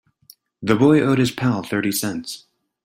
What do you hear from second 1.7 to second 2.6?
cents.